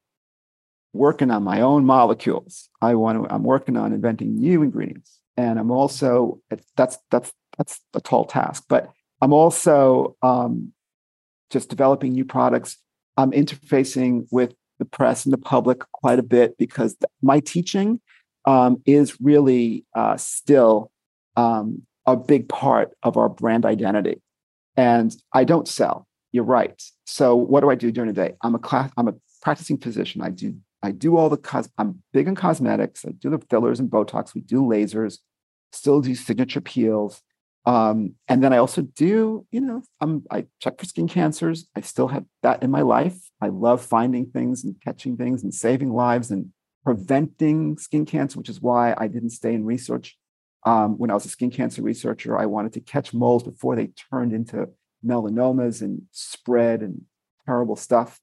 [0.92, 2.68] working on my own molecules.
[2.81, 5.20] I want to, I'm working on inventing new ingredients.
[5.37, 6.40] And I'm also,
[6.76, 10.72] that's, that's, that's a tall task, but I'm also um,
[11.50, 12.76] just developing new products.
[13.16, 18.00] I'm interfacing with the press and the public quite a bit because my teaching
[18.46, 20.90] um, is really uh, still
[21.37, 24.20] um, a big part of our brand identity.
[24.76, 26.07] And I don't sell.
[26.33, 26.83] You're right.
[27.07, 28.35] So what do I do during the day?
[28.42, 28.90] I'm a class.
[28.96, 30.22] I'm a practicing physician.
[30.22, 31.68] I do I do all the cos.
[31.78, 33.04] I'm big in cosmetics.
[33.06, 34.34] I do the fillers and Botox.
[34.34, 35.18] We do lasers.
[35.72, 37.22] Still do signature peels.
[37.64, 41.68] Um, and then I also do, you know, I'm, I check for skin cancers.
[41.76, 43.16] I still have that in my life.
[43.40, 46.52] I love finding things and catching things and saving lives and
[46.84, 50.18] preventing skin cancer, which is why I didn't stay in research.
[50.64, 53.90] Um, when I was a skin cancer researcher, I wanted to catch moles before they
[54.10, 54.68] turned into
[55.04, 57.02] melanomas and spread and
[57.46, 58.20] terrible stuff.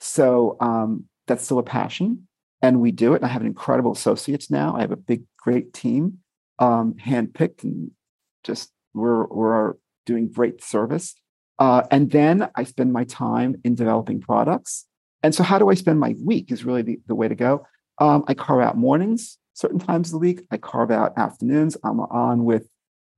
[0.00, 2.28] So um, that's still a passion
[2.62, 3.16] and we do it.
[3.16, 4.76] And I have an incredible associates now.
[4.76, 6.18] I have a big, great team,
[6.58, 7.90] um, handpicked, and
[8.44, 9.74] just we're we're
[10.06, 11.14] doing great service.
[11.58, 14.86] Uh, and then I spend my time in developing products.
[15.22, 16.50] And so, how do I spend my week?
[16.50, 17.66] Is really the, the way to go.
[18.00, 20.42] Um, I carve out mornings, certain times of the week.
[20.50, 21.76] I carve out afternoons.
[21.84, 22.68] I'm on with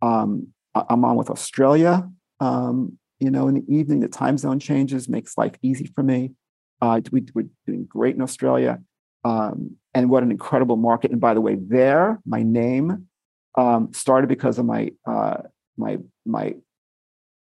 [0.02, 2.08] um, I'm on with Australia.
[2.40, 6.32] Um, you know, in the evening, the time zone changes, makes life easy for me.
[6.80, 8.80] Uh, we, are doing great in Australia.
[9.24, 11.10] Um, and what an incredible market.
[11.10, 13.08] And by the way, there, my name
[13.56, 15.38] um, started because of my, uh,
[15.76, 16.54] my, my,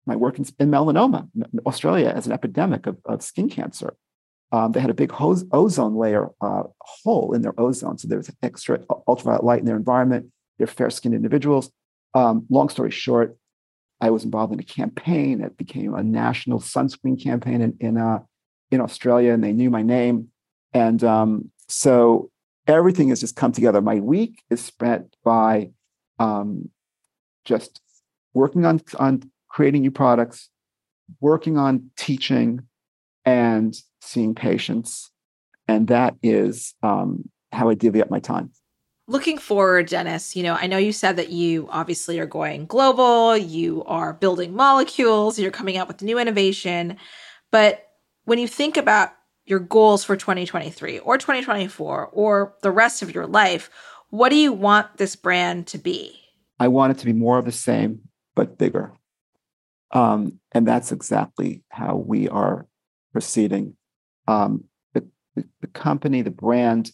[0.05, 1.29] my work in, in, melanoma,
[1.65, 3.95] Australia as an epidemic of, of skin cancer.
[4.51, 7.97] um, they had a big hose, ozone layer uh, hole in their ozone.
[7.97, 10.31] So there was extra ultraviolet light in their environment.
[10.57, 11.71] They're fair skinned individuals.
[12.13, 13.35] Um, long story short,
[13.99, 18.19] I was involved in a campaign that became a national sunscreen campaign in in, uh,
[18.73, 20.29] in Australia, and they knew my name.
[20.73, 22.31] And um, so
[22.67, 23.81] everything has just come together.
[23.81, 25.69] My week is spent by
[26.19, 26.69] um,
[27.45, 27.81] just
[28.33, 30.49] working on on creating new products,
[31.19, 32.61] working on teaching,
[33.25, 35.11] and seeing patients,
[35.67, 38.51] and that is um, how I divvy up my time.
[39.05, 43.35] Looking forward, Dennis, you know, I know you said that you obviously are going global,
[43.35, 46.95] you are building molecules, you're coming out with new innovation.
[47.51, 47.85] But
[48.25, 49.11] when you think about
[49.45, 53.69] your goals for 2023 or 2024 or the rest of your life,
[54.09, 56.17] what do you want this brand to be?
[56.59, 58.01] I want it to be more of the same,
[58.35, 58.93] but bigger.
[59.91, 62.67] Um, and that's exactly how we are
[63.11, 63.75] proceeding.
[64.27, 66.91] Um, the, the, the, company, the brand,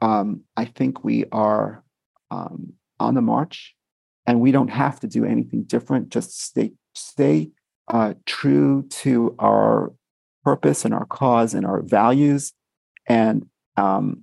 [0.00, 1.84] um, I think we are
[2.30, 3.74] um, on the march
[4.26, 6.10] and we don't have to do anything different.
[6.10, 7.50] Just stay, stay
[7.88, 9.92] uh, true to our
[10.46, 12.52] purpose and our cause and our values.
[13.08, 14.22] And um,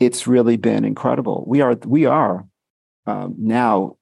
[0.00, 1.44] it's really been incredible.
[1.46, 2.46] We are we are
[3.06, 3.96] um, now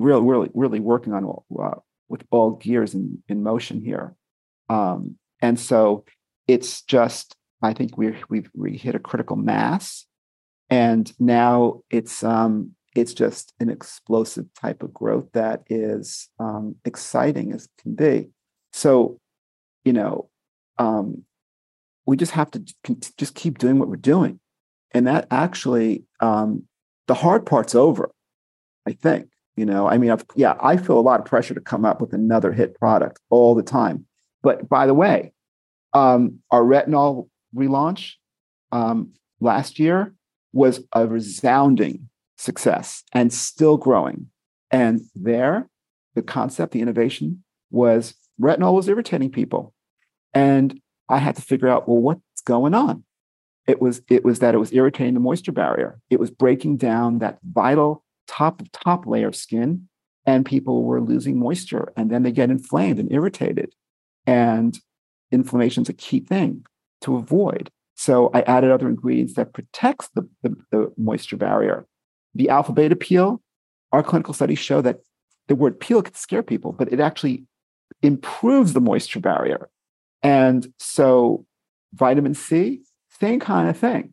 [0.00, 4.16] really really really working on uh, with all gears in, in motion here,
[4.68, 6.04] um, and so
[6.48, 10.04] it's just I think we we've we hit a critical mass,
[10.68, 17.52] and now it's um, it's just an explosive type of growth that is um, exciting
[17.52, 18.30] as can be.
[18.72, 19.18] So,
[19.84, 20.28] you know,
[20.78, 21.24] um,
[22.06, 22.64] we just have to
[23.16, 24.40] just keep doing what we're doing.
[24.92, 26.64] And that actually, um,
[27.06, 28.10] the hard part's over,
[28.86, 29.28] I think.
[29.56, 32.00] You know, I mean, I've, yeah, I feel a lot of pressure to come up
[32.00, 34.06] with another hit product all the time.
[34.42, 35.32] But by the way,
[35.94, 38.12] um, our retinol relaunch
[38.70, 40.14] um, last year
[40.52, 44.26] was a resounding success and still growing.
[44.70, 45.68] And there,
[46.14, 49.72] the concept, the innovation was retinol was irritating people.
[50.36, 53.04] And I had to figure out, well, what's going on?
[53.66, 55.98] It was, it was that it was irritating the moisture barrier.
[56.10, 59.88] It was breaking down that vital top top layer of skin,
[60.26, 63.74] and people were losing moisture, and then they get inflamed and irritated.
[64.26, 64.78] And
[65.32, 66.66] inflammation is a key thing
[67.00, 67.70] to avoid.
[67.94, 71.86] So I added other ingredients that protects the, the, the moisture barrier.
[72.34, 73.40] The alpha beta peel,
[73.90, 75.00] our clinical studies show that
[75.48, 77.44] the word peel can scare people, but it actually
[78.02, 79.70] improves the moisture barrier.
[80.22, 81.44] And so
[81.94, 82.82] vitamin C,
[83.20, 84.12] same kind of thing.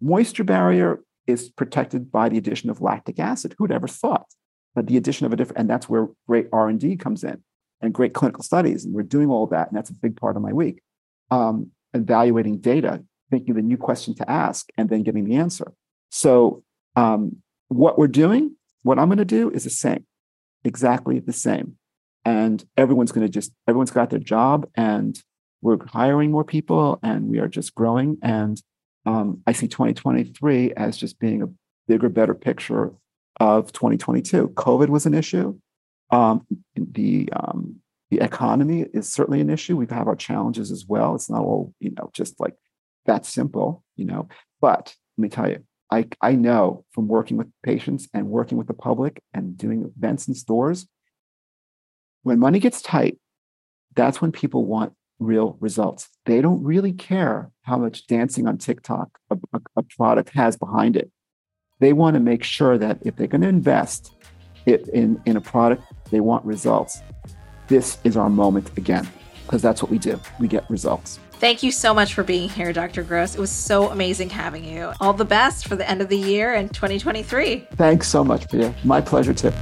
[0.00, 3.54] Moisture barrier is protected by the addition of lactic acid.
[3.58, 4.26] Who'd ever thought?
[4.74, 7.42] But the addition of a different, and that's where great R&D comes in
[7.80, 8.84] and great clinical studies.
[8.84, 9.68] And we're doing all that.
[9.68, 10.82] And that's a big part of my week.
[11.30, 15.72] Um, evaluating data, thinking the new question to ask, and then getting the answer.
[16.10, 16.62] So
[16.96, 17.36] um,
[17.68, 20.06] what we're doing, what I'm going to do is the same,
[20.64, 21.76] exactly the same.
[22.24, 25.20] And everyone's going to just, everyone's got their job and
[25.62, 28.18] we're hiring more people and we are just growing.
[28.22, 28.60] And
[29.06, 31.48] um, I see 2023 as just being a
[31.88, 32.92] bigger, better picture
[33.38, 34.48] of 2022.
[34.48, 35.58] COVID was an issue.
[36.10, 37.76] Um, the um,
[38.10, 39.76] the economy is certainly an issue.
[39.76, 41.14] We have our challenges as well.
[41.14, 42.54] It's not all you know, just like
[43.06, 44.28] that simple, you know.
[44.60, 48.66] But let me tell you, I I know from working with patients and working with
[48.66, 50.88] the public and doing events in stores,
[52.22, 53.18] when money gets tight,
[53.94, 56.08] that's when people want real results.
[56.24, 60.96] They don't really care how much dancing on TikTok a, a, a product has behind
[60.96, 61.10] it.
[61.78, 64.12] They want to make sure that if they're going to invest
[64.66, 67.00] it in, in a product, they want results.
[67.68, 69.08] This is our moment again,
[69.44, 70.20] because that's what we do.
[70.38, 71.18] We get results.
[71.34, 73.02] Thank you so much for being here, Dr.
[73.02, 73.34] Gross.
[73.34, 74.92] It was so amazing having you.
[75.00, 77.66] All the best for the end of the year and 2023.
[77.76, 78.74] Thanks so much, Pia.
[78.84, 79.52] My pleasure, too.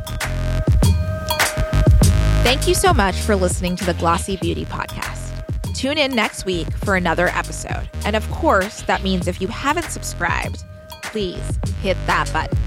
[2.43, 5.08] Thank you so much for listening to the Glossy Beauty Podcast.
[5.79, 7.89] Tune in next week for another episode.
[8.05, 10.65] And of course, that means if you haven't subscribed,
[11.05, 12.59] please hit that button.